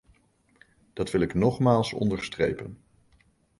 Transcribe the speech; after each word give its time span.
Dat 0.93 1.11
wil 1.11 1.21
ik 1.21 1.33
nogmaals 1.33 1.93
onderstrepen. 1.93 2.77